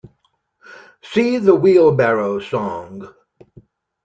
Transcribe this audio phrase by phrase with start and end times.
[1.03, 3.13] See "The Wheelbarrow Song".